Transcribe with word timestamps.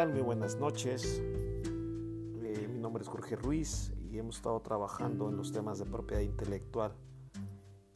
tal? 0.00 0.14
Muy 0.14 0.22
buenas 0.22 0.56
noches. 0.56 1.20
Eh, 1.22 2.68
mi 2.72 2.78
nombre 2.78 3.02
es 3.02 3.08
Jorge 3.10 3.36
Ruiz 3.36 3.92
y 4.10 4.16
hemos 4.16 4.36
estado 4.36 4.58
trabajando 4.60 5.28
en 5.28 5.36
los 5.36 5.52
temas 5.52 5.78
de 5.78 5.84
propiedad 5.84 6.22
intelectual. 6.22 6.94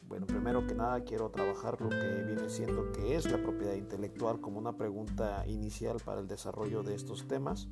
Bueno, 0.03 0.27
primero 0.27 0.67
que 0.67 0.75
nada 0.75 1.01
quiero 1.01 1.31
trabajar 1.31 1.81
lo 1.81 1.89
que 1.89 2.25
viene 2.27 2.51
siendo 2.51 2.93
qué 2.93 3.17
es 3.17 3.31
la 3.33 3.39
propiedad 3.39 3.73
intelectual 3.73 4.39
como 4.43 4.59
una 4.59 4.77
pregunta 4.77 5.47
inicial 5.47 5.97
para 6.05 6.21
el 6.21 6.29
desarrollo 6.29 6.83
de 6.83 6.95
estos 6.95 7.27
temas. 7.27 7.69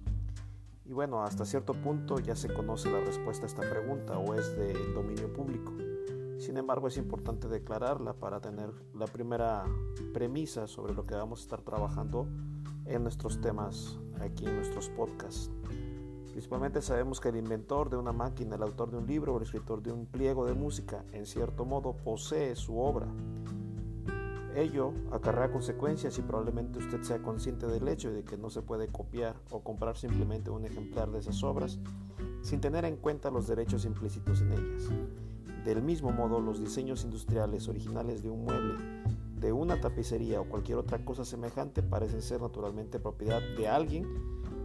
Y 0.86 0.94
bueno, 0.94 1.22
hasta 1.22 1.44
cierto 1.44 1.74
punto 1.74 2.18
ya 2.18 2.34
se 2.34 2.48
conoce 2.48 2.90
la 2.90 3.00
respuesta 3.00 3.44
a 3.44 3.48
esta 3.48 3.68
pregunta 3.68 4.16
o 4.18 4.32
es 4.32 4.56
de 4.56 4.72
dominio 4.94 5.30
público. 5.30 5.74
Sin 6.38 6.56
embargo, 6.56 6.88
es 6.88 6.96
importante 6.96 7.48
declararla 7.48 8.14
para 8.14 8.40
tener 8.40 8.70
la 8.94 9.06
primera 9.06 9.66
premisa 10.14 10.66
sobre 10.68 10.94
lo 10.94 11.04
que 11.04 11.16
vamos 11.16 11.40
a 11.40 11.42
estar 11.42 11.60
trabajando 11.60 12.26
en 12.86 13.02
nuestros 13.02 13.38
temas 13.40 13.98
aquí 14.22 14.46
en 14.46 14.56
nuestros 14.56 14.88
podcasts. 14.90 15.50
Principalmente 16.30 16.80
sabemos 16.80 17.20
que 17.20 17.28
el 17.28 17.36
inventor 17.36 17.90
de 17.90 17.96
una 17.96 18.12
máquina, 18.12 18.56
el 18.56 18.62
autor 18.62 18.90
de 18.90 18.96
un 18.96 19.06
libro 19.06 19.34
o 19.34 19.36
el 19.36 19.42
escritor 19.42 19.82
de 19.82 19.92
un 19.92 20.06
pliego 20.06 20.46
de 20.46 20.54
música, 20.54 21.04
en 21.12 21.26
cierto 21.26 21.66
modo 21.66 21.94
posee 21.94 22.56
su 22.56 22.78
obra. 22.78 23.06
Ello 24.54 24.92
acarrea 25.10 25.50
consecuencias 25.50 26.18
y 26.18 26.22
probablemente 26.22 26.78
usted 26.78 27.02
sea 27.02 27.22
consciente 27.22 27.66
del 27.66 27.88
hecho 27.88 28.10
de 28.12 28.24
que 28.24 28.36
no 28.36 28.50
se 28.50 28.62
puede 28.62 28.88
copiar 28.88 29.36
o 29.50 29.60
comprar 29.60 29.96
simplemente 29.96 30.50
un 30.50 30.64
ejemplar 30.64 31.10
de 31.10 31.18
esas 31.20 31.42
obras 31.42 31.78
sin 32.42 32.60
tener 32.60 32.84
en 32.84 32.96
cuenta 32.96 33.30
los 33.30 33.46
derechos 33.46 33.84
implícitos 33.84 34.42
en 34.42 34.52
ellas. 34.52 34.90
Del 35.64 35.82
mismo 35.82 36.12
modo, 36.12 36.40
los 36.40 36.60
diseños 36.60 37.04
industriales 37.04 37.68
originales 37.68 38.22
de 38.22 38.30
un 38.30 38.44
mueble 38.44 38.74
de 39.42 39.52
una 39.52 39.80
tapicería 39.80 40.40
o 40.40 40.48
cualquier 40.48 40.78
otra 40.78 41.04
cosa 41.04 41.24
semejante 41.24 41.82
parecen 41.82 42.22
ser 42.22 42.40
naturalmente 42.40 43.00
propiedad 43.00 43.42
de 43.56 43.68
alguien 43.68 44.06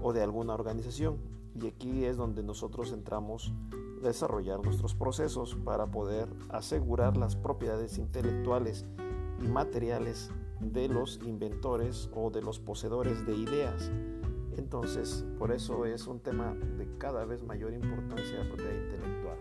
o 0.03 0.13
de 0.13 0.21
alguna 0.21 0.53
organización. 0.53 1.17
Y 1.59 1.67
aquí 1.67 2.05
es 2.05 2.15
donde 2.15 2.43
nosotros 2.43 2.93
entramos 2.93 3.51
a 3.99 4.05
desarrollar 4.05 4.63
nuestros 4.63 4.93
procesos 4.93 5.55
para 5.55 5.87
poder 5.87 6.29
asegurar 6.49 7.17
las 7.17 7.35
propiedades 7.35 7.97
intelectuales 7.97 8.85
y 9.43 9.47
materiales 9.47 10.29
de 10.59 10.87
los 10.87 11.19
inventores 11.25 12.09
o 12.13 12.29
de 12.29 12.43
los 12.43 12.59
poseedores 12.59 13.25
de 13.25 13.35
ideas. 13.35 13.91
Entonces, 14.57 15.25
por 15.39 15.51
eso 15.51 15.85
es 15.85 16.05
un 16.05 16.19
tema 16.19 16.53
de 16.53 16.87
cada 16.99 17.25
vez 17.25 17.43
mayor 17.43 17.73
importancia 17.73 18.37
la 18.37 18.47
propiedad 18.47 18.73
intelectual. 18.73 19.37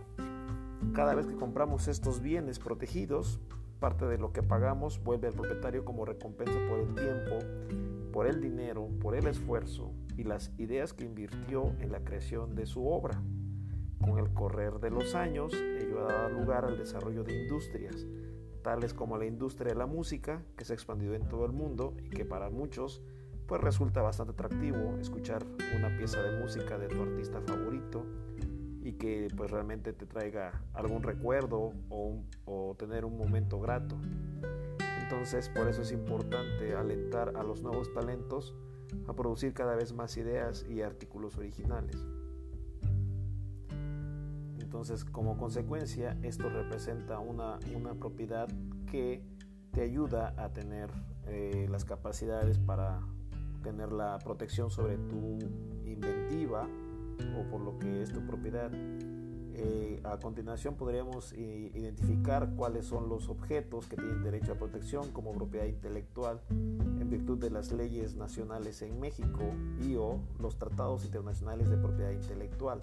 Cada 0.95 1.15
vez 1.15 1.27
que 1.27 1.37
compramos 1.37 1.89
estos 1.89 2.21
bienes 2.21 2.59
protegidos, 2.59 3.39
Parte 3.81 4.07
de 4.07 4.19
lo 4.19 4.33
que 4.33 4.43
pagamos 4.43 5.03
vuelve 5.03 5.29
al 5.29 5.35
propietario 5.35 5.85
como 5.85 6.05
recompensa 6.05 6.59
por 6.69 6.79
el 6.79 6.95
tiempo, 6.95 7.39
por 8.13 8.27
el 8.27 8.41
dinero, 8.41 8.89
por 9.01 9.15
el 9.15 9.27
esfuerzo 9.27 9.93
y 10.17 10.25
las 10.25 10.53
ideas 10.59 10.95
que 10.95 11.05
invirtió 11.05 11.75
en 11.81 11.93
la 11.93 12.01
creación 12.01 12.55
de 12.55 12.67
su 12.67 12.89
obra. 12.89 13.23
Con 14.01 14.19
el 14.19 14.33
correr 14.33 14.81
de 14.81 14.91
los 14.91 15.15
años, 15.15 15.53
ello 15.53 16.09
ha 16.09 16.13
dado 16.13 16.29
lugar 16.31 16.65
al 16.65 16.79
desarrollo 16.79 17.25
de 17.25 17.43
industrias, 17.43 18.07
tales 18.63 18.95
como 18.95 19.19
la 19.19 19.27
industria 19.27 19.73
de 19.73 19.79
la 19.79 19.87
música, 19.87 20.43
que 20.57 20.65
se 20.65 20.73
ha 20.73 20.77
expandido 20.77 21.15
en 21.15 21.29
todo 21.29 21.45
el 21.45 21.53
mundo 21.53 21.95
y 22.03 22.11
que 22.11 22.25
para 22.25 22.51
muchos 22.51 23.03
pues 23.47 23.61
resulta 23.61 24.03
bastante 24.03 24.33
atractivo 24.33 24.97
escuchar 25.01 25.45
una 25.77 25.97
pieza 25.97 26.21
de 26.21 26.41
música 26.41 26.79
de 26.79 26.89
tu 26.89 27.01
artista 27.01 27.41
favorito 27.43 28.05
y 28.87 28.93
que 28.93 29.27
pues 29.37 29.51
realmente 29.51 29.93
te 29.93 30.07
traiga 30.07 30.63
algún 30.73 31.03
recuerdo 31.03 31.73
o, 31.91 32.77
tener 32.79 33.05
un 33.05 33.19
momento 33.19 33.59
grato. 33.59 33.97
Entonces 35.03 35.49
por 35.49 35.67
eso 35.67 35.83
es 35.83 35.91
importante 35.91 36.77
alentar 36.77 37.33
a 37.37 37.43
los 37.43 37.63
nuevos 37.63 37.93
talentos 37.93 38.55
a 39.09 39.13
producir 39.13 39.55
cada 39.55 39.75
vez 39.75 39.93
más 39.93 40.17
ideas 40.17 40.65
y 40.69 40.83
artículos 40.83 41.37
originales. 41.37 41.97
Entonces 44.61 45.05
como 45.05 45.37
consecuencia 45.37 46.17
esto 46.23 46.49
representa 46.49 47.19
una, 47.19 47.59
una 47.75 47.95
propiedad 47.95 48.47
que 48.89 49.21
te 49.73 49.81
ayuda 49.81 50.33
a 50.37 50.53
tener 50.53 50.91
eh, 51.27 51.67
las 51.69 51.85
capacidades 51.85 52.61
para 52.61 53.01
tener 53.65 53.91
la 53.91 54.19
protección 54.21 54.71
sobre 54.71 54.97
tu 54.97 55.39
inventiva, 55.85 56.36
o 57.39 57.51
por 57.51 57.61
lo 57.61 57.79
que 57.79 58.03
es 58.03 58.13
tu 58.13 58.25
propiedad. 58.27 58.71
Eh, 59.59 60.01
a 60.05 60.19
continuación 60.19 60.75
podríamos 60.75 61.33
eh, 61.33 61.71
identificar 61.75 62.51
cuáles 62.57 62.85
son 62.85 63.09
los 63.09 63.31
objetos 63.31 63.87
que 63.87 63.97
tienen 63.97 64.23
derecho 64.23 64.53
a 64.53 64.57
protección 64.57 65.11
como 65.13 65.33
propiedad 65.33 65.65
intelectual 65.65 66.43
en 66.51 67.09
virtud 67.09 67.39
de 67.39 67.49
las 67.49 67.73
leyes 67.73 68.17
nacionales 68.17 68.83
en 68.83 69.01
México 69.01 69.55
y 69.81 69.97
o 69.97 70.21
los 70.39 70.59
tratados 70.59 71.07
internacionales 71.07 71.71
de 71.71 71.79
propiedad 71.79 72.11
intelectual. 72.11 72.83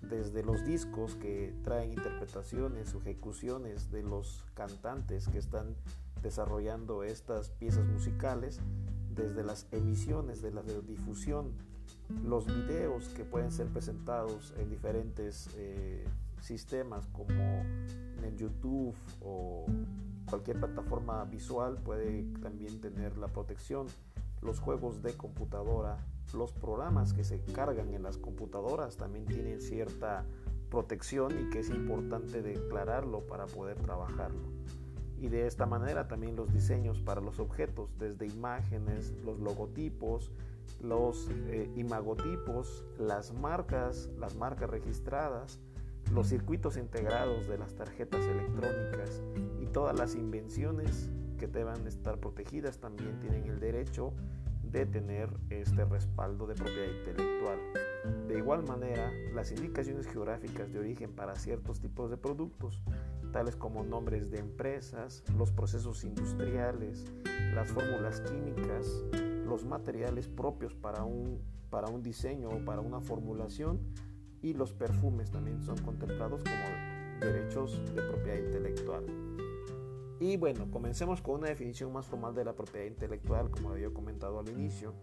Desde 0.00 0.42
los 0.42 0.64
discos 0.64 1.14
que 1.14 1.54
traen 1.62 1.92
interpretaciones 1.92 2.92
o 2.94 2.98
ejecuciones 2.98 3.92
de 3.92 4.02
los 4.02 4.44
cantantes 4.54 5.28
que 5.28 5.38
están 5.38 5.76
desarrollando 6.20 7.04
estas 7.04 7.50
piezas 7.50 7.86
musicales, 7.86 8.60
desde 9.14 9.44
las 9.44 9.68
emisiones 9.70 10.42
de 10.42 10.50
la 10.50 10.62
difusión 10.62 11.52
los 12.24 12.46
videos 12.46 13.08
que 13.10 13.24
pueden 13.24 13.50
ser 13.50 13.66
presentados 13.68 14.52
en 14.58 14.70
diferentes 14.70 15.48
eh, 15.56 16.04
sistemas 16.40 17.06
como 17.08 17.64
en 18.22 18.36
YouTube 18.36 18.94
o 19.20 19.66
cualquier 20.26 20.58
plataforma 20.58 21.24
visual 21.24 21.78
puede 21.78 22.24
también 22.40 22.80
tener 22.80 23.16
la 23.16 23.28
protección. 23.28 23.86
Los 24.40 24.58
juegos 24.58 25.02
de 25.02 25.12
computadora, 25.14 25.98
los 26.34 26.52
programas 26.52 27.12
que 27.12 27.24
se 27.24 27.40
cargan 27.40 27.94
en 27.94 28.02
las 28.02 28.16
computadoras 28.16 28.96
también 28.96 29.24
tienen 29.26 29.60
cierta 29.60 30.24
protección 30.70 31.32
y 31.38 31.50
que 31.50 31.60
es 31.60 31.68
importante 31.68 32.42
declararlo 32.42 33.26
para 33.26 33.46
poder 33.46 33.76
trabajarlo. 33.78 34.50
Y 35.20 35.28
de 35.28 35.46
esta 35.46 35.66
manera 35.66 36.08
también 36.08 36.34
los 36.34 36.52
diseños 36.52 36.98
para 36.98 37.20
los 37.20 37.38
objetos, 37.38 37.96
desde 37.98 38.26
imágenes, 38.26 39.12
los 39.24 39.38
logotipos, 39.38 40.32
los 40.80 41.28
eh, 41.48 41.70
imagotipos, 41.76 42.84
las 42.98 43.32
marcas, 43.32 44.10
las 44.18 44.36
marcas 44.36 44.70
registradas, 44.70 45.60
los 46.12 46.28
circuitos 46.28 46.76
integrados 46.76 47.48
de 47.48 47.58
las 47.58 47.74
tarjetas 47.74 48.24
electrónicas 48.24 49.22
y 49.60 49.66
todas 49.66 49.98
las 49.98 50.14
invenciones 50.14 51.10
que 51.38 51.46
deban 51.46 51.86
estar 51.86 52.18
protegidas 52.18 52.78
también 52.78 53.18
tienen 53.20 53.46
el 53.46 53.60
derecho 53.60 54.12
de 54.62 54.86
tener 54.86 55.28
este 55.50 55.84
respaldo 55.84 56.46
de 56.46 56.54
propiedad 56.54 56.88
intelectual. 56.98 57.58
De 58.26 58.38
igual 58.38 58.62
manera, 58.64 59.10
las 59.34 59.52
indicaciones 59.52 60.06
geográficas 60.06 60.72
de 60.72 60.78
origen 60.78 61.12
para 61.12 61.36
ciertos 61.36 61.80
tipos 61.80 62.10
de 62.10 62.16
productos, 62.16 62.82
tales 63.32 63.56
como 63.56 63.84
nombres 63.84 64.30
de 64.30 64.38
empresas, 64.38 65.22
los 65.36 65.52
procesos 65.52 66.04
industriales, 66.04 67.04
las 67.54 67.70
fórmulas 67.70 68.20
químicas, 68.20 68.86
los 69.52 69.66
materiales 69.66 70.28
propios 70.28 70.74
para 70.74 71.04
un, 71.04 71.38
para 71.68 71.88
un 71.88 72.02
diseño 72.02 72.48
o 72.48 72.64
para 72.64 72.80
una 72.80 73.02
formulación 73.02 73.80
y 74.40 74.54
los 74.54 74.72
perfumes 74.72 75.30
también 75.30 75.62
son 75.62 75.76
contemplados 75.82 76.42
como 76.42 77.20
derechos 77.20 77.78
de 77.94 78.00
propiedad 78.00 78.38
intelectual. 78.38 79.04
Y 80.20 80.38
bueno, 80.38 80.70
comencemos 80.70 81.20
con 81.20 81.40
una 81.40 81.48
definición 81.48 81.92
más 81.92 82.06
formal 82.06 82.34
de 82.34 82.46
la 82.46 82.54
propiedad 82.54 82.86
intelectual, 82.86 83.50
como 83.50 83.72
había 83.72 83.90
comentado 83.90 84.38
al 84.38 84.48
inicio, 84.48 84.94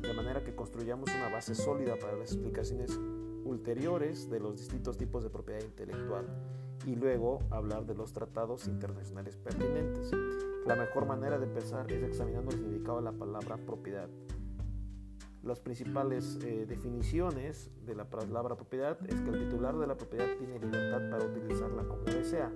de 0.00 0.14
manera 0.14 0.44
que 0.44 0.54
construyamos 0.54 1.10
una 1.12 1.28
base 1.28 1.56
sólida 1.56 1.98
para 1.98 2.16
las 2.16 2.30
explicaciones 2.30 2.96
ulteriores 3.44 4.30
de 4.30 4.38
los 4.38 4.56
distintos 4.56 4.96
tipos 4.96 5.24
de 5.24 5.30
propiedad 5.30 5.62
intelectual 5.62 6.26
y 6.86 6.94
luego 6.94 7.40
hablar 7.50 7.86
de 7.86 7.96
los 7.96 8.12
tratados 8.12 8.68
internacionales 8.68 9.36
pertinentes. 9.36 10.12
La 10.66 10.74
mejor 10.74 11.06
manera 11.06 11.38
de 11.38 11.46
empezar 11.46 11.90
es 11.92 12.02
examinando 12.02 12.50
el 12.50 12.56
significado 12.56 12.98
de 12.98 13.04
la 13.04 13.12
palabra 13.12 13.56
propiedad. 13.56 14.08
Las 15.44 15.60
principales 15.60 16.40
eh, 16.42 16.66
definiciones 16.66 17.70
de 17.86 17.94
la 17.94 18.10
palabra 18.10 18.56
propiedad 18.56 18.98
es 19.06 19.20
que 19.20 19.30
el 19.30 19.44
titular 19.44 19.76
de 19.76 19.86
la 19.86 19.96
propiedad 19.96 20.26
tiene 20.38 20.58
libertad 20.58 21.08
para 21.08 21.24
utilizarla 21.24 21.84
como 21.84 22.02
desea, 22.02 22.50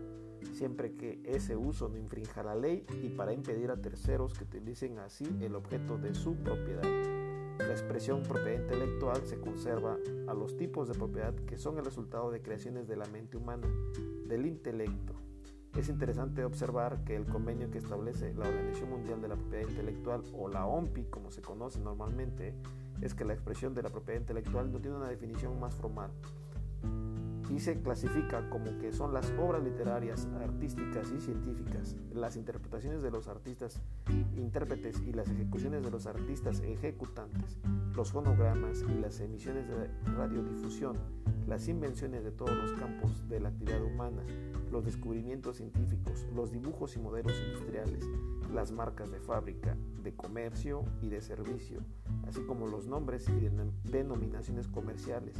siempre 0.53 0.97
que 0.97 1.23
ese 1.25 1.55
uso 1.55 1.89
no 1.89 1.99
infrinja 1.99 2.43
la 2.43 2.57
ley 2.57 2.85
y 3.01 3.11
para 3.11 3.33
impedir 3.33 3.71
a 3.71 3.81
terceros 3.81 4.35
que 4.35 4.43
utilicen 4.43 4.99
así 4.99 5.25
el 5.41 5.55
objeto 5.55 5.97
de 5.97 6.13
su 6.13 6.35
propiedad. 6.35 6.83
La 7.59 7.71
expresión 7.71 8.25
propiedad 8.25 8.61
intelectual 8.61 9.23
se 9.25 9.39
conserva 9.39 9.97
a 10.27 10.35
los 10.35 10.57
tipos 10.57 10.89
de 10.89 10.95
propiedad 10.95 11.37
que 11.47 11.57
son 11.57 11.79
el 11.79 11.85
resultado 11.85 12.33
de 12.33 12.43
creaciones 12.43 12.89
de 12.89 12.97
la 12.97 13.07
mente 13.07 13.37
humana, 13.37 13.69
del 14.27 14.47
intelecto, 14.47 15.15
es 15.77 15.89
interesante 15.89 16.45
observar 16.45 17.05
que 17.05 17.17
el 17.17 17.27
convenio 17.27 17.71
que 17.71 17.79
establece 17.79 18.35
la 18.35 18.49
Organización 18.49 18.91
Mundial 18.91 19.23
de 19.23 19.29
la 19.29 19.37
Propiedad 19.37 19.69
Intelectual 19.69 20.23
o 20.37 20.49
la 20.49 20.67
OMPI, 20.67 21.05
como 21.05 21.31
se 21.31 21.43
conoce 21.43 21.79
normalmente, 21.81 22.55
es 23.01 23.15
que 23.15 23.25
la 23.25 23.33
expresión 23.33 23.75
de 23.75 23.83
la 23.83 23.89
propiedad 23.89 24.21
intelectual 24.21 24.71
no 24.73 24.81
tiene 24.81 24.97
una 24.97 25.09
definición 25.09 25.59
más 25.59 25.75
formal 25.75 26.11
y 27.51 27.59
se 27.59 27.81
clasifica 27.81 28.49
como 28.49 28.79
que 28.79 28.93
son 28.93 29.13
las 29.13 29.33
obras 29.39 29.63
literarias, 29.63 30.29
artísticas 30.41 31.11
y 31.11 31.21
científicas, 31.21 31.97
las 32.13 32.37
interpretaciones 32.37 33.03
de 33.03 33.11
los 33.11 33.27
artistas 33.27 33.81
intérpretes 34.37 35.01
y 35.01 35.13
las 35.13 35.29
ejecuciones 35.29 35.83
de 35.83 35.91
los 35.91 36.07
artistas 36.07 36.61
ejecutantes, 36.61 37.59
los 37.95 38.13
fonogramas 38.13 38.85
y 38.89 39.01
las 39.01 39.21
emisiones 39.21 39.67
de 39.69 39.89
radiodifusión, 40.13 40.97
las 41.51 41.67
invenciones 41.67 42.23
de 42.23 42.31
todos 42.31 42.57
los 42.57 42.73
campos 42.75 43.29
de 43.29 43.41
la 43.41 43.49
actividad 43.49 43.83
humana, 43.83 44.23
los 44.71 44.85
descubrimientos 44.85 45.57
científicos, 45.57 46.25
los 46.33 46.53
dibujos 46.53 46.95
y 46.95 47.01
modelos 47.01 47.35
industriales, 47.45 48.09
las 48.55 48.71
marcas 48.71 49.11
de 49.11 49.19
fábrica, 49.19 49.77
de 50.01 50.15
comercio 50.15 50.85
y 51.03 51.09
de 51.09 51.21
servicio, 51.21 51.81
así 52.29 52.41
como 52.43 52.69
los 52.69 52.87
nombres 52.87 53.29
y 53.29 53.51
denominaciones 53.91 54.69
comerciales, 54.69 55.35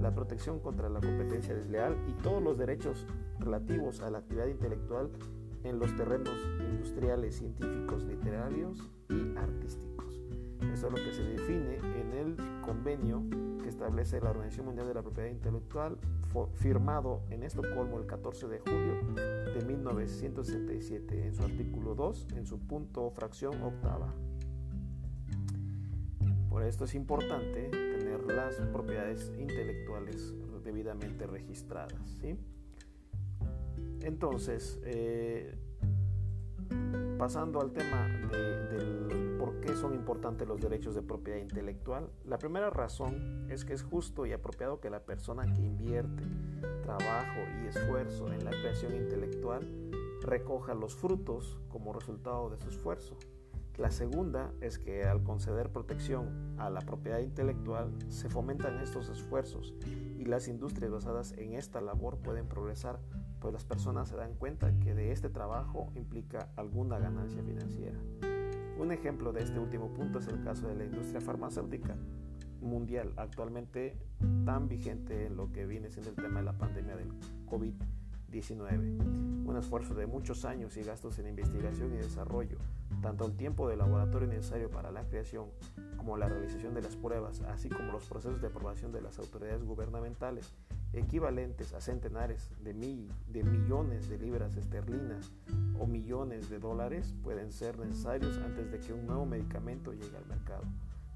la 0.00 0.14
protección 0.14 0.60
contra 0.60 0.88
la 0.88 1.00
competencia 1.00 1.52
desleal 1.52 1.96
y 2.08 2.12
todos 2.22 2.40
los 2.40 2.56
derechos 2.56 3.04
relativos 3.40 4.00
a 4.02 4.10
la 4.10 4.18
actividad 4.18 4.46
intelectual 4.46 5.10
en 5.64 5.80
los 5.80 5.96
terrenos 5.96 6.38
industriales, 6.60 7.38
científicos, 7.38 8.04
literarios 8.04 8.78
y 9.08 9.36
artísticos. 9.36 10.22
Eso 10.72 10.86
es 10.86 10.92
lo 10.92 11.04
que 11.04 11.12
se 11.12 11.24
define 11.24 11.78
en 12.00 12.12
el 12.12 12.36
convenio 12.62 13.24
establece 13.76 14.20
la 14.22 14.30
Organización 14.30 14.66
Mundial 14.66 14.88
de 14.88 14.94
la 14.94 15.02
Propiedad 15.02 15.28
Intelectual, 15.28 15.98
firmado 16.54 17.22
en 17.28 17.42
Estocolmo 17.42 17.98
el 17.98 18.06
14 18.06 18.48
de 18.48 18.58
julio 18.60 18.94
de 19.54 19.64
1967, 19.66 21.26
en 21.26 21.34
su 21.34 21.42
artículo 21.42 21.94
2, 21.94 22.28
en 22.36 22.46
su 22.46 22.58
punto 22.58 23.10
fracción 23.10 23.62
octava. 23.62 24.14
Por 26.48 26.62
esto 26.62 26.84
es 26.84 26.94
importante 26.94 27.68
tener 27.68 28.24
las 28.24 28.56
propiedades 28.72 29.30
intelectuales 29.38 30.34
debidamente 30.64 31.26
registradas. 31.26 32.00
¿sí? 32.22 32.38
Entonces, 34.00 34.80
eh, 34.84 35.54
pasando 37.18 37.60
al 37.60 37.72
tema 37.72 38.08
del 38.30 39.35
por 39.46 39.60
qué 39.60 39.76
son 39.76 39.94
importantes 39.94 40.48
los 40.48 40.60
derechos 40.60 40.96
de 40.96 41.02
propiedad 41.02 41.38
intelectual, 41.38 42.10
la 42.24 42.36
primera 42.36 42.68
razón 42.68 43.46
es 43.48 43.64
que 43.64 43.74
es 43.74 43.84
justo 43.84 44.26
y 44.26 44.32
apropiado 44.32 44.80
que 44.80 44.90
la 44.90 45.04
persona 45.04 45.44
que 45.54 45.62
invierte 45.62 46.24
trabajo 46.82 47.38
y 47.62 47.68
esfuerzo 47.68 48.32
en 48.32 48.44
la 48.44 48.50
creación 48.50 48.96
intelectual 48.96 49.64
recoja 50.22 50.74
los 50.74 50.96
frutos 50.96 51.60
como 51.68 51.92
resultado 51.92 52.50
de 52.50 52.58
su 52.58 52.70
esfuerzo. 52.70 53.16
La 53.76 53.92
segunda 53.92 54.50
es 54.60 54.80
que 54.80 55.04
al 55.04 55.22
conceder 55.22 55.70
protección 55.70 56.56
a 56.58 56.68
la 56.68 56.80
propiedad 56.80 57.20
intelectual 57.20 57.92
se 58.08 58.28
fomentan 58.28 58.80
estos 58.80 59.08
esfuerzos 59.10 59.74
y 60.18 60.24
las 60.24 60.48
industrias 60.48 60.90
basadas 60.90 61.34
en 61.38 61.52
esta 61.52 61.80
labor 61.80 62.18
pueden 62.18 62.48
progresar 62.48 62.98
pues 63.38 63.52
las 63.54 63.64
personas 63.64 64.08
se 64.08 64.16
dan 64.16 64.34
cuenta 64.34 64.76
que 64.80 64.92
de 64.96 65.12
este 65.12 65.28
trabajo 65.28 65.92
implica 65.94 66.48
alguna 66.56 66.98
ganancia 66.98 67.44
financiera. 67.44 68.00
Un 68.78 68.92
ejemplo 68.92 69.32
de 69.32 69.42
este 69.42 69.58
último 69.58 69.92
punto 69.94 70.18
es 70.18 70.28
el 70.28 70.42
caso 70.42 70.68
de 70.68 70.74
la 70.74 70.84
industria 70.84 71.20
farmacéutica 71.20 71.96
mundial, 72.60 73.12
actualmente 73.16 73.96
tan 74.44 74.68
vigente 74.68 75.26
en 75.26 75.36
lo 75.36 75.52
que 75.52 75.66
viene 75.66 75.90
siendo 75.90 76.10
el 76.10 76.16
tema 76.16 76.40
de 76.40 76.44
la 76.44 76.58
pandemia 76.58 76.96
del 76.96 77.10
COVID-19. 77.46 79.46
Un 79.46 79.56
esfuerzo 79.56 79.94
de 79.94 80.06
muchos 80.06 80.44
años 80.44 80.76
y 80.76 80.82
gastos 80.82 81.18
en 81.18 81.28
investigación 81.28 81.94
y 81.94 81.96
desarrollo, 81.96 82.58
tanto 83.00 83.24
el 83.24 83.36
tiempo 83.36 83.68
de 83.68 83.76
laboratorio 83.76 84.28
necesario 84.28 84.70
para 84.70 84.90
la 84.90 85.04
creación 85.04 85.46
como 85.96 86.18
la 86.18 86.28
realización 86.28 86.74
de 86.74 86.82
las 86.82 86.96
pruebas, 86.96 87.40
así 87.42 87.68
como 87.68 87.92
los 87.92 88.04
procesos 88.04 88.40
de 88.40 88.48
aprobación 88.48 88.92
de 88.92 89.00
las 89.00 89.18
autoridades 89.18 89.64
gubernamentales 89.64 90.52
equivalentes 90.92 91.74
a 91.74 91.80
centenares 91.80 92.50
de, 92.62 92.74
mil, 92.74 93.10
de 93.28 93.42
millones 93.44 94.08
de 94.08 94.18
libras 94.18 94.56
esterlinas 94.56 95.32
o 95.78 95.86
millones 95.86 96.48
de 96.48 96.58
dólares 96.58 97.14
pueden 97.22 97.52
ser 97.52 97.78
necesarios 97.78 98.38
antes 98.38 98.70
de 98.70 98.80
que 98.80 98.92
un 98.92 99.06
nuevo 99.06 99.26
medicamento 99.26 99.92
llegue 99.92 100.16
al 100.16 100.26
mercado. 100.26 100.64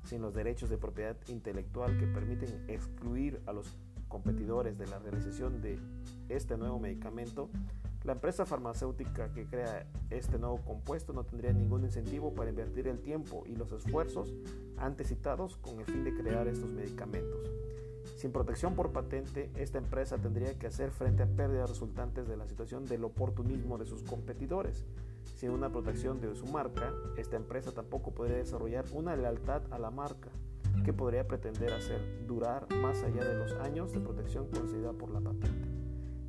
Sin 0.05 0.23
los 0.23 0.35
derechos 0.35 0.71
de 0.71 0.79
propiedad 0.79 1.17
intelectual 1.29 1.99
que 1.99 2.07
permiten 2.07 2.65
excluir 2.69 3.41
a 3.47 3.53
los 3.53 3.77
competidores 4.09 4.77
de 4.77 4.87
la 4.87 4.99
realización 4.99 5.61
de 5.63 5.79
este 6.29 6.57
nuevo 6.57 6.79
medicamento, 6.79 7.49
la 8.05 8.13
empresa 8.13 8.47
farmacéutica 8.47 9.33
que 9.33 9.47
crea 9.47 9.87
este 10.09 10.39
nuevo 10.39 10.59
compuesto 10.65 11.13
no 11.13 11.25
tendría 11.25 11.53
ningún 11.53 11.85
incentivo 11.85 12.35
para 12.35 12.51
invertir 12.51 12.89
el 12.89 13.01
tiempo 13.01 13.45
y 13.47 13.55
los 13.55 13.73
esfuerzos 13.73 14.35
antes 14.79 15.09
citados 15.09 15.57
con 15.59 15.79
el 15.81 15.85
fin 15.85 16.05
de 16.05 16.15
crear 16.15 16.49
estos 16.49 16.71
medicamentos. 16.71 17.51
Sin 18.17 18.33
protección 18.33 18.75
por 18.75 18.93
patente, 18.93 19.51
esta 19.57 19.79
empresa 19.79 20.19
tendría 20.19 20.59
que 20.59 20.67
hacer 20.67 20.91
frente 20.91 21.23
a 21.23 21.27
pérdidas 21.27 21.71
resultantes 21.71 22.29
de 22.29 22.37
la 22.37 22.47
situación 22.47 22.85
del 22.87 23.05
oportunismo 23.05 23.79
de 23.79 23.87
sus 23.87 24.03
competidores. 24.03 24.85
Sin 25.37 25.51
una 25.51 25.71
protección 25.71 26.21
de 26.21 26.35
su 26.35 26.47
marca, 26.47 26.93
esta 27.17 27.37
empresa 27.37 27.73
tampoco 27.73 28.13
podría 28.13 28.37
desarrollar 28.37 28.85
una 28.93 29.17
lealtad 29.17 29.63
a 29.71 29.79
la 29.79 29.91
marca 29.91 30.29
que 30.85 30.93
podría 30.93 31.27
pretender 31.27 31.73
hacer 31.73 32.27
durar 32.27 32.67
más 32.77 33.03
allá 33.03 33.25
de 33.25 33.39
los 33.39 33.53
años 33.55 33.93
de 33.93 34.01
protección 34.01 34.49
concedida 34.49 34.93
por 34.93 35.11
la 35.11 35.21
patente. 35.21 35.69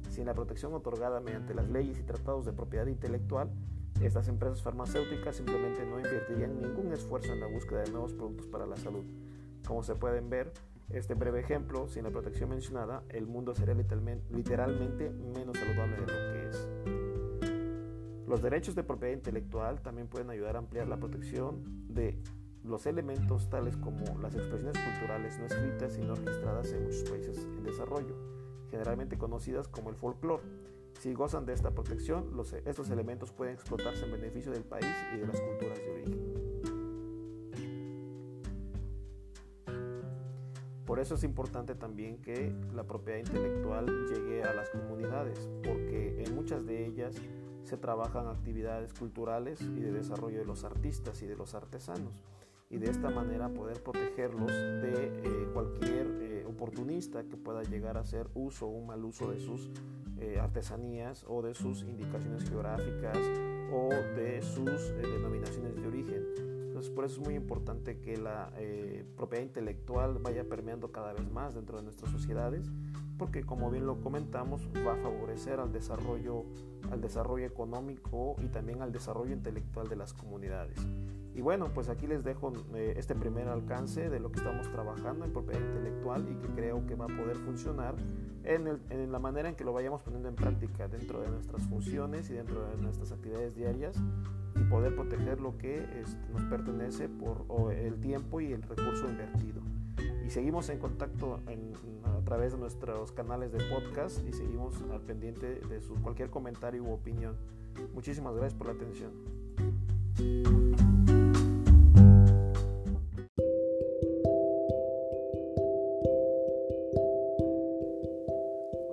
Sin 0.10 0.26
la 0.26 0.34
protección 0.34 0.74
otorgada 0.74 1.20
mediante 1.20 1.54
las 1.54 1.70
leyes 1.70 2.00
y 2.00 2.04
tratados 2.04 2.46
de 2.46 2.54
propiedad 2.54 2.88
intelectual, 2.88 3.50
estas 4.02 4.28
empresas 4.28 4.62
farmacéuticas 4.62 5.36
simplemente 5.36 5.86
no 5.86 5.98
invertirían 6.00 6.60
ningún 6.60 6.92
esfuerzo 6.92 7.34
en 7.34 7.40
la 7.40 7.48
búsqueda 7.48 7.82
de 7.82 7.92
nuevos 7.92 8.14
productos 8.14 8.48
para 8.48 8.66
la 8.66 8.76
salud. 8.76 9.04
Como 9.66 9.84
se 9.84 9.96
pueden 9.96 10.30
ver, 10.30 10.52
este 10.90 11.14
breve 11.14 11.40
ejemplo, 11.40 11.88
sin 11.88 12.04
la 12.04 12.10
protección 12.10 12.50
mencionada, 12.50 13.04
el 13.10 13.26
mundo 13.26 13.56
sería 13.56 13.74
literalmente 13.74 15.10
menos 15.10 15.58
saludable 15.58 15.96
de 15.96 16.02
lo 16.02 16.08
que 16.08 16.50
es. 16.50 16.70
Los 18.28 18.42
derechos 18.42 18.76
de 18.76 18.84
propiedad 18.84 19.14
intelectual 19.14 19.82
también 19.82 20.08
pueden 20.08 20.30
ayudar 20.30 20.56
a 20.56 20.60
ampliar 20.60 20.88
la 20.88 20.98
protección 20.98 21.64
de 21.90 22.18
los 22.64 22.86
elementos 22.86 23.50
tales 23.50 23.76
como 23.78 24.06
las 24.20 24.36
expresiones 24.36 24.78
culturales 24.78 25.38
no 25.40 25.46
escritas 25.46 25.98
y 25.98 26.02
no 26.02 26.16
registradas 26.16 26.72
en 26.72 26.84
muchos 26.84 27.10
países 27.10 27.38
en 27.38 27.64
desarrollo, 27.64 28.16
generalmente 28.70 29.18
conocidas 29.18 29.68
como 29.68 29.90
el 29.90 29.96
folclore. 29.96 30.44
Si 31.00 31.14
gozan 31.14 31.46
de 31.46 31.54
esta 31.54 31.72
protección, 31.72 32.32
estos 32.66 32.90
elementos 32.90 33.32
pueden 33.32 33.56
explotarse 33.56 34.06
en 34.06 34.12
beneficio 34.12 34.52
del 34.52 34.64
país 34.64 34.94
y 35.14 35.18
de 35.18 35.28
las 35.28 35.42
culturas 35.42 35.78
de 35.80 35.92
origen. 35.92 36.51
Por 40.92 41.00
eso 41.00 41.16
es 41.16 41.24
importante 41.24 41.74
también 41.74 42.18
que 42.18 42.54
la 42.74 42.84
propiedad 42.84 43.20
intelectual 43.20 43.86
llegue 44.10 44.44
a 44.44 44.54
las 44.54 44.70
comunidades, 44.72 45.50
porque 45.64 46.22
en 46.22 46.36
muchas 46.36 46.66
de 46.66 46.86
ellas 46.86 47.16
se 47.64 47.78
trabajan 47.78 48.28
actividades 48.28 48.94
culturales 48.94 49.62
y 49.62 49.80
de 49.80 49.94
desarrollo 49.94 50.40
de 50.40 50.46
los 50.46 50.66
artistas 50.66 51.22
y 51.22 51.28
de 51.28 51.38
los 51.38 51.56
artesanos 51.56 52.22
y 52.70 52.78
de 52.78 52.90
esta 52.90 53.10
manera 53.10 53.48
poder 53.48 53.82
protegerlos 53.82 54.52
de 54.52 55.14
eh, 55.24 55.48
cualquier 55.54 56.08
eh, 56.20 56.46
oportunista 56.46 57.24
que 57.24 57.38
pueda 57.38 57.64
llegar 57.64 57.96
a 57.96 58.02
hacer 58.02 58.28
uso 58.34 58.68
o 58.68 58.72
un 58.72 58.88
mal 58.88 59.06
uso 59.06 59.32
de 59.32 59.40
sus 59.40 59.72
eh, 60.20 60.40
artesanías 60.42 61.24
o 61.26 61.42
de 61.42 61.54
sus 61.54 61.84
indicaciones 61.84 62.50
geográficas 62.50 63.18
o 63.72 63.88
de 64.18 64.42
sus 64.42 64.94
denominaciones 64.98 65.74
de 65.74 65.88
origen 65.88 66.31
por 66.96 67.06
eso 67.06 67.22
es 67.22 67.28
muy 67.28 67.36
importante 67.36 68.00
que 68.00 68.18
la 68.18 68.52
eh, 68.58 69.06
propiedad 69.16 69.44
intelectual 69.44 70.20
vaya 70.20 70.44
permeando 70.44 70.92
cada 70.92 71.14
vez 71.14 71.30
más 71.32 71.56
dentro 71.56 71.78
de 71.78 71.84
nuestras 71.84 72.12
sociedades, 72.12 72.72
porque 73.18 73.44
como 73.44 73.70
bien 73.70 73.86
lo 73.86 74.02
comentamos, 74.02 74.68
va 74.86 74.94
a 74.94 74.98
favorecer 74.98 75.60
al 75.60 75.72
desarrollo, 75.72 76.46
al 76.92 77.02
desarrollo 77.02 77.46
económico 77.46 78.36
y 78.44 78.48
también 78.48 78.82
al 78.82 78.92
desarrollo 78.92 79.34
intelectual 79.34 79.88
de 79.88 79.96
las 79.96 80.14
comunidades. 80.14 80.78
Y 81.34 81.42
bueno, 81.42 81.72
pues 81.74 81.88
aquí 81.88 82.08
les 82.08 82.24
dejo 82.24 82.52
eh, 82.76 82.96
este 82.98 83.16
primer 83.16 83.48
alcance 83.48 84.10
de 84.10 84.20
lo 84.20 84.32
que 84.32 84.40
estamos 84.40 84.70
trabajando 84.70 85.24
en 85.24 85.32
propiedad 85.32 85.62
intelectual 85.62 86.28
y 86.30 86.36
que 86.36 86.48
creo 86.54 86.86
que 86.86 86.96
va 86.96 87.06
a 87.06 87.08
poder 87.08 87.38
funcionar 87.38 87.96
en, 88.44 88.80
en, 88.90 89.12
la 89.12 89.20
manera 89.20 89.48
en 89.48 89.56
que 89.56 89.64
lo 89.64 89.72
vayamos 89.72 90.02
poniendo 90.02 90.28
en 90.28 90.36
práctica 90.36 90.88
dentro 90.88 91.22
de 91.22 91.30
nuestras 91.30 91.64
funciones 91.68 92.30
y 92.30 92.34
dentro 92.34 92.68
de 92.68 92.78
nuestras 92.78 93.12
actividades 93.12 93.56
diarias 93.56 93.98
y 94.62 94.64
poder 94.66 94.96
proteger 94.96 95.42
lo 95.42 95.58
que 95.58 95.84
este, 96.00 96.32
nos 96.32 96.44
pertenece 96.44 97.10
por 97.10 97.74
el 97.74 98.00
tiempo 98.00 98.42
y 98.42 98.54
el 98.54 98.62
recurso 98.62 99.10
invertido. 99.10 99.62
Y 100.26 100.30
seguimos 100.30 100.70
en 100.70 100.78
contacto 100.78 101.40
a 102.04 102.22
través 102.24 102.54
de 102.54 102.60
nuestros 102.60 103.12
canales 103.12 103.52
de 103.52 103.60
podcast 103.66 104.26
y 104.28 104.34
seguimos 104.34 104.76
al 104.92 105.02
pendiente 105.02 105.56
de 105.56 105.82
su, 105.82 105.96
cualquier 105.96 106.30
comentario 106.30 106.84
u 106.84 106.92
opinión. 106.92 107.36
Muchísimas 107.94 108.36
gracias 108.36 108.54
por 108.54 108.68
la 108.68 108.74
atención. 108.74 109.12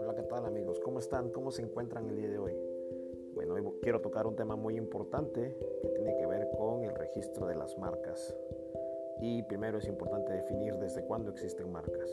Hola, 0.01 0.15
¿qué 0.17 0.23
tal 0.23 0.47
amigos? 0.47 0.81
¿Cómo 0.83 0.99
están? 0.99 1.31
¿Cómo 1.31 1.51
se 1.51 1.63
encuentran 1.63 2.09
el 2.09 2.17
día 2.17 2.29
de 2.29 2.38
hoy? 2.38 2.38
Quiero 3.83 4.01
tocar 4.01 4.27
un 4.27 4.37
tema 4.37 4.57
muy 4.57 4.77
importante 4.77 5.57
que 5.83 5.89
tiene 5.91 6.17
que 6.17 6.27
ver 6.27 6.51
con 6.57 6.85
el 6.85 6.95
registro 6.95 7.47
de 7.47 7.55
las 7.55 7.79
marcas. 7.79 8.35
Y 9.21 9.43
primero 9.45 9.79
es 9.79 9.89
importante 9.89 10.33
definir 10.33 10.75
desde 10.77 11.05
cuándo 11.05 11.31
existen 11.31 11.71
marcas. 11.73 12.11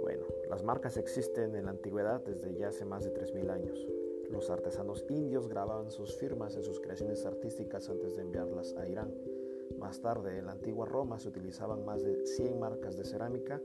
Bueno, 0.00 0.24
las 0.48 0.62
marcas 0.62 0.96
existen 0.96 1.54
en 1.56 1.66
la 1.66 1.72
antigüedad 1.72 2.22
desde 2.24 2.54
ya 2.54 2.68
hace 2.68 2.84
más 2.84 3.04
de 3.04 3.12
3.000 3.12 3.50
años. 3.50 3.88
los 4.30 4.50
artesanos 4.50 5.04
indios 5.10 5.48
grababan 5.48 5.90
sus 5.90 6.16
firmas 6.16 6.56
en 6.56 6.64
sus 6.64 6.80
creaciones 6.80 7.24
artísticas 7.24 7.88
antes 7.88 8.16
de 8.16 8.22
enviarlas 8.22 8.74
a 8.76 8.88
Irán. 8.88 9.14
Más 9.78 10.00
tarde, 10.00 10.38
en 10.38 10.46
la 10.46 10.52
antigua 10.52 10.86
Roma 10.86 11.18
se 11.18 11.28
utilizaban 11.28 11.84
más 11.84 12.02
de 12.02 12.26
100 12.26 12.58
marcas 12.58 12.96
de 12.96 13.04
cerámica, 13.04 13.60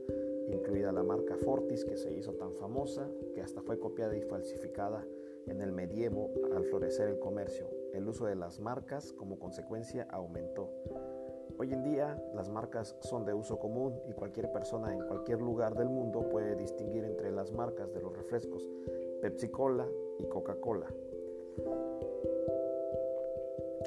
incluida 0.48 0.92
la 0.92 1.02
marca 1.02 1.36
Fortis, 1.36 1.84
que 1.84 1.96
se 1.96 2.12
hizo 2.12 2.34
tan 2.34 2.54
famosa 2.54 3.10
que 3.34 3.42
hasta 3.42 3.62
fue 3.62 3.78
copiada 3.78 4.16
y 4.16 4.22
falsificada 4.22 5.04
en 5.46 5.60
el 5.60 5.72
medievo 5.72 6.30
al 6.54 6.64
florecer 6.64 7.08
el 7.08 7.18
comercio. 7.18 7.68
El 7.92 8.06
uso 8.08 8.26
de 8.26 8.36
las 8.36 8.60
marcas 8.60 9.12
como 9.12 9.38
consecuencia 9.38 10.06
aumentó. 10.10 10.70
Hoy 11.58 11.72
en 11.72 11.82
día 11.82 12.22
las 12.34 12.48
marcas 12.48 12.96
son 13.00 13.24
de 13.24 13.34
uso 13.34 13.58
común 13.58 14.00
y 14.08 14.12
cualquier 14.12 14.50
persona 14.50 14.94
en 14.94 15.06
cualquier 15.06 15.40
lugar 15.40 15.74
del 15.74 15.88
mundo 15.88 16.28
puede 16.28 16.56
distinguir 16.56 17.04
entre 17.04 17.30
las 17.30 17.52
marcas 17.52 17.92
de 17.92 18.00
los 18.00 18.16
refrescos 18.16 18.66
Pepsi 19.20 19.48
Cola 19.48 19.86
y 20.18 20.24
Coca-Cola. 20.24 20.86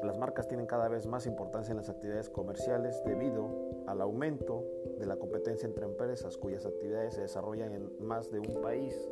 Las 0.04 0.18
marcas 0.18 0.48
tienen 0.48 0.66
cada 0.66 0.88
vez 0.90 1.08
más 1.08 1.26
importancia 1.26 1.72
en 1.72 1.78
las 1.78 1.90
actividades 1.90 2.30
comerciales 2.30 3.02
debido 3.06 3.50
al 3.88 4.02
aumento 4.02 4.66
de 5.00 5.06
la 5.06 5.16
competencia 5.16 5.66
entre 5.66 5.86
empresas 5.86 6.38
cuyas 6.38 6.66
actividades 6.66 7.16
se 7.16 7.22
desarrollan 7.22 7.72
en 7.74 8.06
más 8.06 8.30
de 8.30 8.40
un 8.40 8.62
país. 8.62 9.10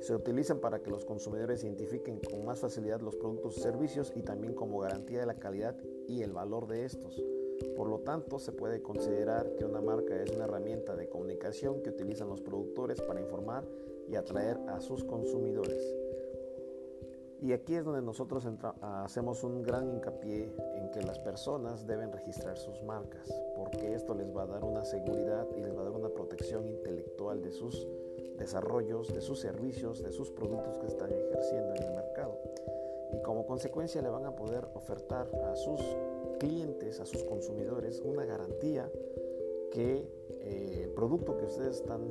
Se 0.00 0.14
utilizan 0.14 0.60
para 0.60 0.80
que 0.82 0.90
los 0.90 1.04
consumidores 1.04 1.64
identifiquen 1.64 2.20
con 2.20 2.44
más 2.44 2.60
facilidad 2.60 3.00
los 3.00 3.16
productos 3.16 3.56
y 3.56 3.60
servicios 3.60 4.12
y 4.14 4.22
también 4.22 4.54
como 4.54 4.78
garantía 4.78 5.20
de 5.20 5.26
la 5.26 5.38
calidad 5.38 5.76
y 6.06 6.22
el 6.22 6.32
valor 6.32 6.66
de 6.66 6.84
estos. 6.84 7.22
Por 7.76 7.88
lo 7.88 8.00
tanto, 8.00 8.38
se 8.38 8.52
puede 8.52 8.82
considerar 8.82 9.56
que 9.56 9.64
una 9.64 9.80
marca 9.80 10.20
es 10.22 10.30
una 10.30 10.44
herramienta 10.44 10.94
de 10.94 11.08
comunicación 11.08 11.82
que 11.82 11.90
utilizan 11.90 12.28
los 12.28 12.40
productores 12.40 13.00
para 13.02 13.20
informar 13.20 13.64
y 14.08 14.14
atraer 14.14 14.58
a 14.68 14.80
sus 14.80 15.04
consumidores. 15.04 15.82
Y 17.40 17.52
aquí 17.52 17.76
es 17.76 17.84
donde 17.84 18.02
nosotros 18.02 18.48
hacemos 18.80 19.44
un 19.44 19.62
gran 19.62 19.88
hincapié 19.88 20.52
en 20.74 20.90
que 20.90 21.02
las 21.02 21.20
personas 21.20 21.86
deben 21.86 22.12
registrar 22.12 22.58
sus 22.58 22.82
marcas, 22.82 23.32
porque 23.54 23.94
esto 23.94 24.14
les 24.14 24.34
va 24.36 24.42
a 24.42 24.46
dar 24.46 24.64
una 24.64 24.84
seguridad 24.84 25.46
y 25.56 25.60
les 25.60 25.76
va 25.76 25.82
a 25.82 25.84
dar 25.84 25.92
una 25.92 26.08
protección 26.08 26.66
intelectual 26.66 27.40
de 27.40 27.52
sus 27.52 27.86
desarrollos, 28.38 29.12
de 29.12 29.20
sus 29.20 29.40
servicios, 29.40 30.02
de 30.02 30.12
sus 30.12 30.30
productos 30.30 30.78
que 30.78 30.86
están 30.86 31.12
ejerciendo 31.12 31.74
en 31.74 31.82
el 31.82 31.94
mercado. 31.94 32.38
Y 33.12 33.22
como 33.22 33.46
consecuencia 33.46 34.02
le 34.02 34.08
van 34.08 34.26
a 34.26 34.36
poder 34.36 34.66
ofertar 34.74 35.28
a 35.44 35.56
sus 35.56 35.80
clientes, 36.38 37.00
a 37.00 37.06
sus 37.06 37.24
consumidores, 37.24 38.00
una 38.00 38.24
garantía 38.24 38.90
que 39.70 40.08
eh, 40.40 40.80
el 40.84 40.90
producto 40.90 41.36
que 41.36 41.46
ustedes 41.46 41.76
están 41.76 42.08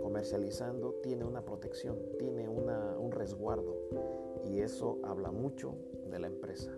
comercializando 0.00 0.94
tiene 1.02 1.24
una 1.24 1.44
protección, 1.44 1.98
tiene 2.18 2.48
un 2.48 3.12
resguardo 3.12 3.76
y 4.44 4.60
eso 4.60 4.98
habla 5.02 5.30
mucho 5.30 5.74
de 6.10 6.18
la 6.18 6.26
empresa, 6.26 6.70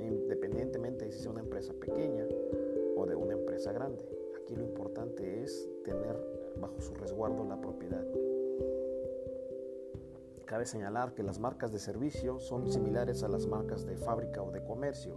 independientemente 0.00 1.04
de 1.04 1.12
si 1.12 1.20
es 1.20 1.26
una 1.26 1.40
empresa 1.40 1.72
pequeña 1.74 2.26
o 2.96 3.06
de 3.06 3.14
una 3.14 3.34
empresa 3.34 3.72
grande. 3.72 4.04
Aquí 4.42 4.56
lo 4.56 4.64
importante 4.64 5.42
es 5.42 5.68
tener 5.84 6.16
bajo 6.60 6.80
su 6.80 6.94
resguardo 6.94 7.44
la 7.44 7.60
propiedad. 7.60 8.04
Cabe 10.52 10.66
señalar 10.66 11.14
que 11.14 11.22
las 11.22 11.38
marcas 11.38 11.72
de 11.72 11.78
servicio 11.78 12.38
son 12.38 12.70
similares 12.70 13.22
a 13.22 13.28
las 13.28 13.46
marcas 13.46 13.86
de 13.86 13.96
fábrica 13.96 14.42
o 14.42 14.50
de 14.50 14.62
comercio 14.62 15.16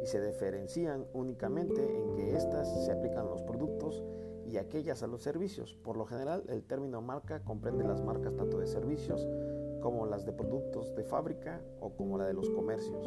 y 0.00 0.06
se 0.06 0.24
diferencian 0.24 1.08
únicamente 1.12 1.82
en 1.82 2.14
que 2.14 2.36
éstas 2.36 2.68
se 2.84 2.92
aplican 2.92 3.26
a 3.26 3.30
los 3.30 3.42
productos 3.42 4.04
y 4.46 4.58
aquellas 4.58 5.02
a 5.02 5.08
los 5.08 5.24
servicios. 5.24 5.74
Por 5.82 5.96
lo 5.96 6.06
general, 6.06 6.44
el 6.46 6.62
término 6.62 7.02
marca 7.02 7.42
comprende 7.42 7.82
las 7.82 8.00
marcas 8.00 8.36
tanto 8.36 8.60
de 8.60 8.68
servicios 8.68 9.26
como 9.82 10.06
las 10.06 10.24
de 10.24 10.32
productos 10.32 10.94
de 10.94 11.02
fábrica 11.02 11.60
o 11.80 11.90
como 11.96 12.16
la 12.16 12.28
de 12.28 12.34
los 12.34 12.48
comercios. 12.50 13.04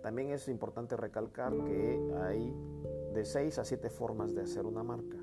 También 0.00 0.30
es 0.30 0.46
importante 0.46 0.96
recalcar 0.96 1.52
que 1.64 2.14
hay 2.22 2.54
de 3.14 3.24
6 3.24 3.58
a 3.58 3.64
7 3.64 3.90
formas 3.90 4.32
de 4.32 4.42
hacer 4.42 4.64
una 4.64 4.84
marca 4.84 5.16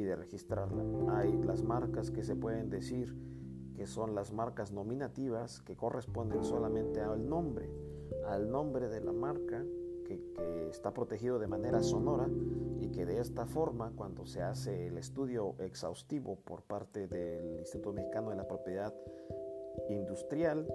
y 0.00 0.04
de 0.04 0.16
registrarla. 0.16 0.82
Hay 1.18 1.32
las 1.42 1.62
marcas 1.62 2.10
que 2.10 2.24
se 2.24 2.34
pueden 2.34 2.70
decir 2.70 3.14
que 3.74 3.86
son 3.86 4.14
las 4.14 4.32
marcas 4.32 4.72
nominativas 4.72 5.60
que 5.60 5.76
corresponden 5.76 6.44
solamente 6.44 7.00
al 7.00 7.28
nombre, 7.28 7.70
al 8.26 8.50
nombre 8.50 8.88
de 8.88 9.00
la 9.00 9.12
marca 9.12 9.64
que, 10.04 10.20
está 10.70 10.92
protegido 10.92 11.38
de 11.38 11.48
manera 11.48 11.82
sonora 11.82 12.28
y 12.78 12.90
que 12.90 13.04
de 13.04 13.18
esta 13.18 13.44
forma, 13.46 13.92
cuando 13.96 14.24
se 14.24 14.40
hace 14.40 14.86
el 14.86 14.98
estudio 14.98 15.56
exhaustivo 15.58 16.36
por 16.36 16.62
parte 16.62 17.08
del 17.08 17.58
Instituto 17.58 17.92
Mexicano 17.92 18.30
de 18.30 18.36
la 18.36 18.46
Propiedad 18.46 18.94
Industrial, 19.88 20.66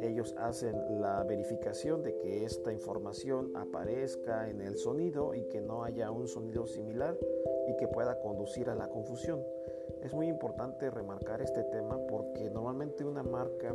ellos 0.00 0.34
hacen 0.38 1.00
la 1.00 1.22
verificación 1.24 2.02
de 2.02 2.16
que 2.18 2.44
esta 2.44 2.72
información 2.72 3.52
aparezca 3.56 4.50
en 4.50 4.60
el 4.60 4.76
sonido 4.76 5.34
y 5.34 5.44
que 5.44 5.60
no 5.60 5.84
haya 5.84 6.10
un 6.10 6.28
sonido 6.28 6.66
similar 6.66 7.16
y 7.68 7.76
que 7.76 7.88
pueda 7.88 8.18
conducir 8.20 8.68
a 8.68 8.74
la 8.74 8.88
confusión. 8.88 9.42
Es 10.02 10.12
muy 10.12 10.28
importante 10.28 10.90
remarcar 10.90 11.42
este 11.42 11.62
tema 11.64 11.98
porque 12.08 12.50
normalmente 12.50 13.04
una 13.04 13.22
marca 13.22 13.74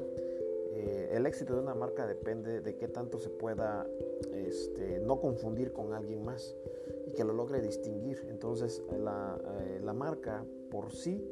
eh, 0.77 1.09
el 1.13 1.25
éxito 1.25 1.55
de 1.55 1.61
una 1.61 1.73
marca 1.73 2.05
depende 2.05 2.61
de 2.61 2.75
qué 2.75 2.87
tanto 2.87 3.17
se 3.17 3.29
pueda 3.29 3.87
este, 4.31 4.99
no 4.99 5.19
confundir 5.19 5.73
con 5.73 5.93
alguien 5.93 6.23
más 6.23 6.55
y 7.07 7.11
que 7.11 7.23
lo 7.23 7.33
logre 7.33 7.61
distinguir. 7.61 8.27
Entonces 8.29 8.83
la, 8.99 9.39
eh, 9.61 9.79
la 9.83 9.93
marca 9.93 10.45
por 10.69 10.91
sí 10.91 11.25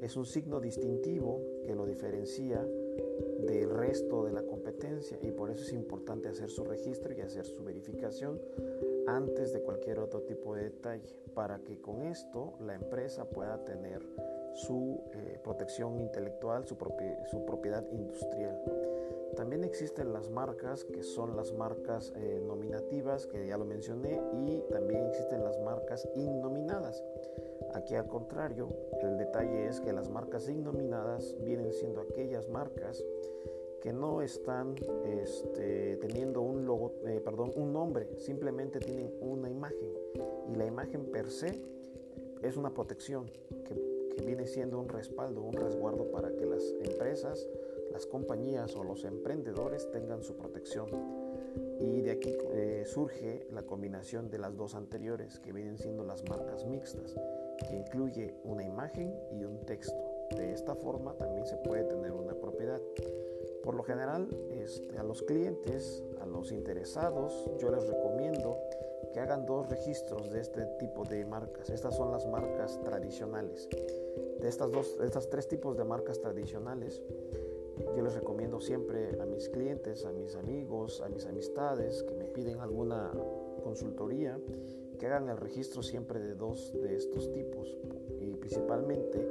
es 0.00 0.16
un 0.16 0.24
signo 0.24 0.60
distintivo 0.60 1.40
que 1.64 1.74
lo 1.74 1.84
diferencia 1.84 2.64
del 3.46 3.70
resto 3.70 4.24
de 4.24 4.32
la 4.32 4.42
competencia 4.42 5.18
y 5.22 5.30
por 5.32 5.50
eso 5.50 5.62
es 5.62 5.72
importante 5.72 6.28
hacer 6.28 6.50
su 6.50 6.64
registro 6.64 7.12
y 7.12 7.20
hacer 7.20 7.44
su 7.44 7.62
verificación 7.64 8.40
antes 9.06 9.52
de 9.52 9.60
cualquier 9.62 9.98
otro 9.98 10.22
tipo 10.22 10.54
de 10.54 10.64
detalle 10.64 11.16
para 11.34 11.58
que 11.60 11.80
con 11.80 12.02
esto 12.02 12.54
la 12.60 12.74
empresa 12.74 13.28
pueda 13.28 13.64
tener 13.64 14.02
su 14.54 15.02
eh, 15.12 15.38
protección 15.42 16.00
intelectual, 16.00 16.66
su, 16.66 16.76
propiedad 16.76 17.84
industrial. 17.90 18.60
También 19.36 19.64
existen 19.64 20.12
las 20.12 20.28
marcas 20.28 20.84
que 20.84 21.02
son 21.02 21.36
las 21.36 21.52
marcas 21.52 22.12
eh, 22.16 22.42
nominativas, 22.46 23.26
que 23.26 23.46
ya 23.46 23.56
lo 23.56 23.64
mencioné, 23.64 24.20
y 24.46 24.62
también 24.70 25.06
existen 25.06 25.42
las 25.42 25.58
marcas 25.60 26.06
innominadas. 26.14 27.02
Aquí 27.74 27.94
al 27.94 28.06
contrario, 28.06 28.68
el 29.00 29.16
detalle 29.16 29.66
es 29.66 29.80
que 29.80 29.92
las 29.92 30.10
marcas 30.10 30.48
innominadas 30.48 31.34
vienen 31.42 31.72
siendo 31.72 32.02
aquellas 32.02 32.48
marcas 32.48 33.02
que 33.80 33.92
no 33.92 34.22
están 34.22 34.76
este, 35.04 35.96
teniendo 35.96 36.42
un 36.42 36.66
logo, 36.66 36.92
eh, 37.04 37.20
perdón, 37.24 37.52
un 37.56 37.72
nombre, 37.72 38.08
simplemente 38.18 38.78
tienen 38.78 39.12
una 39.20 39.50
imagen 39.50 39.90
y 40.48 40.54
la 40.54 40.66
imagen 40.66 41.06
per 41.06 41.30
se 41.30 41.60
es 42.42 42.56
una 42.56 42.72
protección 42.72 43.30
que 43.64 43.91
que 44.14 44.22
viene 44.22 44.46
siendo 44.46 44.78
un 44.78 44.88
respaldo, 44.88 45.42
un 45.42 45.54
resguardo 45.54 46.10
para 46.10 46.34
que 46.36 46.46
las 46.46 46.62
empresas, 46.82 47.46
las 47.92 48.06
compañías 48.06 48.74
o 48.76 48.84
los 48.84 49.04
emprendedores 49.04 49.90
tengan 49.90 50.22
su 50.22 50.36
protección. 50.36 50.88
Y 51.78 52.00
de 52.00 52.12
aquí 52.12 52.34
eh, 52.52 52.84
surge 52.86 53.46
la 53.50 53.62
combinación 53.62 54.30
de 54.30 54.38
las 54.38 54.56
dos 54.56 54.74
anteriores, 54.74 55.38
que 55.40 55.52
vienen 55.52 55.78
siendo 55.78 56.04
las 56.04 56.22
marcas 56.28 56.64
mixtas, 56.64 57.14
que 57.68 57.76
incluye 57.76 58.34
una 58.44 58.64
imagen 58.64 59.14
y 59.32 59.44
un 59.44 59.60
texto. 59.66 59.94
De 60.36 60.52
esta 60.52 60.74
forma 60.74 61.14
también 61.14 61.46
se 61.46 61.56
puede 61.56 61.84
tener 61.84 62.12
una 62.12 62.34
propiedad. 62.34 62.80
Por 63.62 63.74
lo 63.74 63.82
general, 63.82 64.28
este, 64.50 64.98
a 64.98 65.02
los 65.02 65.22
clientes, 65.22 66.02
a 66.20 66.26
los 66.26 66.52
interesados, 66.52 67.50
yo 67.58 67.70
les 67.70 67.86
recomiendo 67.86 68.58
que 69.12 69.20
hagan 69.20 69.46
dos 69.46 69.68
registros 69.68 70.30
de 70.30 70.40
este 70.40 70.64
tipo 70.78 71.04
de 71.04 71.24
marcas. 71.24 71.70
Estas 71.70 71.96
son 71.96 72.10
las 72.10 72.26
marcas 72.26 72.80
tradicionales. 72.82 73.68
De 74.42 74.48
estas, 74.48 74.72
dos, 74.72 74.98
estas 75.04 75.30
tres 75.30 75.46
tipos 75.46 75.76
de 75.76 75.84
marcas 75.84 76.20
tradicionales, 76.20 77.00
yo 77.96 78.02
les 78.02 78.12
recomiendo 78.12 78.60
siempre 78.60 79.16
a 79.20 79.24
mis 79.24 79.48
clientes, 79.48 80.04
a 80.04 80.10
mis 80.10 80.34
amigos, 80.34 81.00
a 81.00 81.08
mis 81.08 81.26
amistades 81.26 82.02
que 82.02 82.12
me 82.14 82.24
piden 82.24 82.58
alguna 82.58 83.12
consultoría, 83.62 84.40
que 84.98 85.06
hagan 85.06 85.28
el 85.28 85.36
registro 85.36 85.84
siempre 85.84 86.18
de 86.18 86.34
dos 86.34 86.72
de 86.82 86.96
estos 86.96 87.32
tipos. 87.32 87.78
Y 88.18 88.34
principalmente 88.34 89.24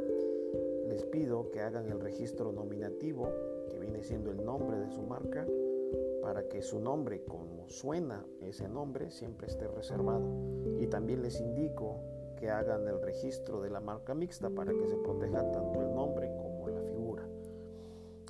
les 0.87 1.03
pido 1.03 1.51
que 1.51 1.59
hagan 1.59 1.91
el 1.91 1.99
registro 1.99 2.53
nominativo, 2.53 3.27
que 3.69 3.79
viene 3.79 4.03
siendo 4.03 4.31
el 4.31 4.45
nombre 4.45 4.79
de 4.79 4.91
su 4.91 5.01
marca, 5.01 5.45
para 6.21 6.47
que 6.47 6.61
su 6.61 6.79
nombre, 6.79 7.25
como 7.25 7.67
suena 7.67 8.25
ese 8.41 8.69
nombre, 8.69 9.11
siempre 9.11 9.47
esté 9.47 9.67
reservado. 9.67 10.25
Y 10.79 10.87
también 10.87 11.21
les 11.21 11.41
indico 11.41 11.99
que 12.41 12.49
hagan 12.49 12.87
el 12.87 12.99
registro 12.99 13.61
de 13.61 13.69
la 13.69 13.79
marca 13.79 14.15
mixta 14.15 14.49
para 14.49 14.73
que 14.73 14.87
se 14.87 14.97
proteja 14.97 15.51
tanto 15.51 15.79
el 15.79 15.93
nombre 15.93 16.27
como 16.35 16.67
la 16.69 16.81
figura. 16.81 17.23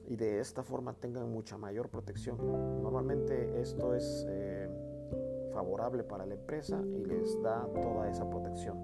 Y 0.06 0.18
de 0.18 0.41
esta 0.41 0.63
forma 0.63 0.94
tengan 0.94 1.32
mucha 1.32 1.58
mayor 1.58 1.88
protección. 1.88 2.38
Normalmente 2.84 3.62
esto 3.62 3.96
es 3.96 4.25
eh, 4.27 4.70
favorable 5.53 6.03
para 6.03 6.25
la 6.25 6.34
empresa 6.34 6.84
y 6.94 7.06
les 7.06 7.41
da 7.41 7.65
toda 7.82 8.10
esa 8.10 8.30
protección 8.30 8.77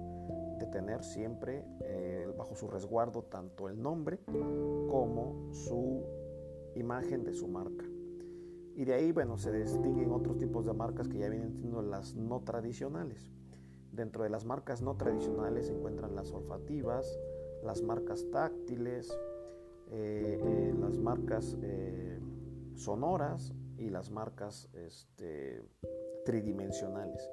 de 0.58 0.66
tener 0.66 1.04
siempre 1.04 1.62
eh, 1.82 2.26
bajo 2.38 2.54
su 2.54 2.66
resguardo 2.66 3.22
tanto 3.24 3.68
el 3.68 3.80
nombre 3.80 4.20
como 4.88 5.52
su 5.52 6.06
imagen 6.74 7.22
de 7.24 7.34
su 7.34 7.48
marca. 7.48 7.84
Y 8.74 8.86
de 8.86 8.94
ahí, 8.94 9.12
bueno, 9.12 9.36
se 9.36 9.52
distinguen 9.52 10.10
otros 10.10 10.38
tipos 10.38 10.64
de 10.64 10.72
marcas 10.72 11.06
que 11.06 11.18
ya 11.18 11.28
vienen 11.28 11.52
siendo 11.52 11.82
las 11.82 12.14
no 12.14 12.40
tradicionales. 12.44 13.37
Dentro 13.98 14.22
de 14.22 14.30
las 14.30 14.44
marcas 14.44 14.80
no 14.80 14.96
tradicionales 14.96 15.66
se 15.66 15.72
encuentran 15.72 16.14
las 16.14 16.32
olfativas, 16.32 17.18
las 17.64 17.82
marcas 17.82 18.24
táctiles, 18.30 19.10
eh, 19.90 20.38
eh, 20.40 20.74
las 20.80 20.96
marcas 20.98 21.56
sonoras 22.76 23.52
y 23.76 23.90
las 23.90 24.10
marcas 24.10 24.68
este, 24.72 25.64
tridimensionales 26.24 27.28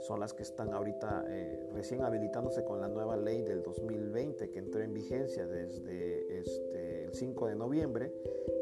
son 0.00 0.20
las 0.20 0.34
que 0.34 0.42
están 0.42 0.74
ahorita 0.74 1.24
eh, 1.28 1.70
recién 1.72 2.02
habilitándose 2.02 2.62
con 2.62 2.78
la 2.78 2.88
nueva 2.88 3.16
ley 3.16 3.40
del 3.40 3.62
2020 3.62 4.50
que 4.50 4.58
entró 4.58 4.82
en 4.82 4.92
vigencia 4.92 5.46
desde 5.46 6.40
este, 6.40 7.04
el 7.06 7.14
5 7.14 7.46
de 7.46 7.56
noviembre 7.56 8.12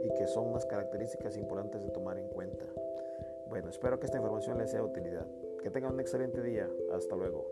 y 0.04 0.14
que 0.14 0.28
son 0.28 0.46
unas 0.46 0.64
características 0.66 1.36
importantes 1.36 1.82
de 1.82 1.90
tomar 1.90 2.18
en 2.18 2.28
cuenta. 2.28 2.64
Bueno, 3.48 3.70
espero 3.70 3.98
que 3.98 4.06
esta 4.06 4.18
información 4.18 4.58
les 4.58 4.70
sea 4.70 4.82
de 4.82 4.86
utilidad. 4.86 5.26
Que 5.62 5.70
tengan 5.70 5.94
un 5.94 6.00
excelente 6.00 6.42
día. 6.42 6.68
Hasta 6.92 7.14
luego. 7.14 7.50